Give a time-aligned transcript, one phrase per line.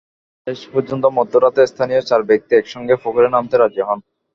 [0.47, 3.99] শেষ পর্যন্ত মধ্যরাতে স্থানীয় চার ব্যক্তি একসঙ্গে পুকুরে নামতে রাজি হন।